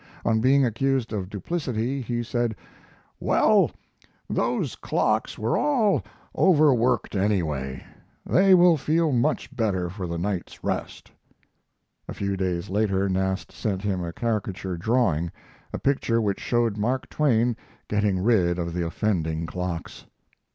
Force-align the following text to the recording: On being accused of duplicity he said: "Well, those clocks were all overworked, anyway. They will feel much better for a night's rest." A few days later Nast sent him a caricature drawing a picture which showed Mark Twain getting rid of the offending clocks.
On 0.25 0.39
being 0.39 0.65
accused 0.65 1.13
of 1.13 1.29
duplicity 1.29 2.01
he 2.01 2.23
said: 2.23 2.55
"Well, 3.19 3.69
those 4.27 4.75
clocks 4.75 5.37
were 5.37 5.55
all 5.55 6.03
overworked, 6.35 7.15
anyway. 7.15 7.85
They 8.25 8.55
will 8.55 8.77
feel 8.77 9.11
much 9.11 9.55
better 9.55 9.91
for 9.91 10.05
a 10.05 10.17
night's 10.17 10.63
rest." 10.63 11.11
A 12.07 12.15
few 12.15 12.35
days 12.35 12.67
later 12.67 13.07
Nast 13.09 13.51
sent 13.51 13.83
him 13.83 14.03
a 14.03 14.11
caricature 14.11 14.75
drawing 14.75 15.31
a 15.71 15.77
picture 15.77 16.19
which 16.19 16.39
showed 16.39 16.77
Mark 16.79 17.07
Twain 17.07 17.55
getting 17.87 18.23
rid 18.23 18.57
of 18.57 18.73
the 18.73 18.83
offending 18.83 19.45
clocks. 19.45 20.07